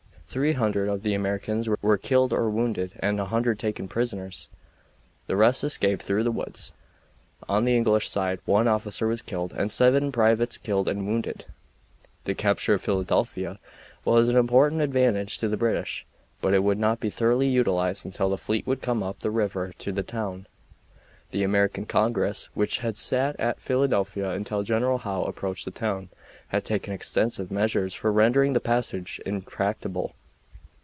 [0.33, 4.47] Three hundred of the Americans were killed or wounded and 100 taken prisoners.
[5.27, 6.71] The rest escaped through the woods.
[7.49, 11.47] On the English side 1 officer was killed and 7 privates killed and wounded.
[12.23, 13.59] The capture of Philadelphia
[14.05, 16.05] was an important advantage to the British,
[16.39, 19.73] but it could not be thoroughly utilized until the fleet could come up the river
[19.79, 20.47] to the town.
[21.31, 26.07] The American Congress, which had sat at Philadelphia until General Howe approached the town,
[26.47, 30.15] had taken extensive measures for rendering the passage impracticable.